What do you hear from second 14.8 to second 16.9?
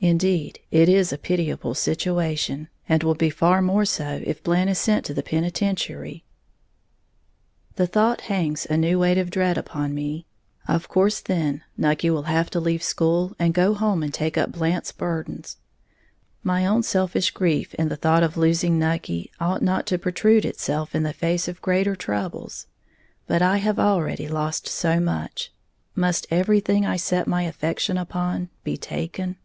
burdens. My own